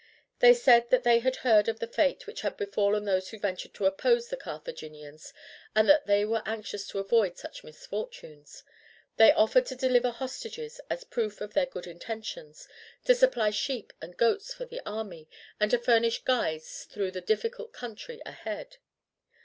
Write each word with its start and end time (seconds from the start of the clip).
They 0.39 0.55
said 0.55 0.89
that 0.89 1.03
they 1.03 1.19
had 1.19 1.35
heard 1.45 1.67
of 1.67 1.77
the 1.79 1.85
fate 1.85 2.25
which 2.25 2.41
had 2.41 2.57
befallen 2.57 3.03
those 3.05 3.29
who 3.29 3.37
ventured 3.37 3.75
to 3.75 3.85
oppose 3.85 4.29
the 4.29 4.35
Carthaginians, 4.35 5.31
and 5.75 5.87
that 5.87 6.07
they 6.07 6.25
were 6.25 6.41
anxious 6.43 6.87
to 6.87 6.97
avoid 6.97 7.37
such 7.37 7.63
misfortunes. 7.63 8.63
They 9.17 9.31
offered 9.31 9.67
to 9.67 9.75
deliver 9.75 10.09
hostages 10.09 10.81
as 10.89 11.03
a 11.03 11.05
proof 11.05 11.39
of 11.39 11.53
their 11.53 11.67
good 11.67 11.85
intentions, 11.85 12.67
to 13.05 13.13
supply 13.13 13.51
sheep 13.51 13.93
and 14.01 14.17
goats 14.17 14.51
for 14.51 14.65
the 14.65 14.81
army, 14.89 15.29
and 15.59 15.69
to 15.69 15.77
furnish 15.77 16.23
guides 16.23 16.85
through 16.85 17.11
the 17.11 17.21
difficult 17.21 17.71
country 17.71 18.23
ahead. 18.25 18.77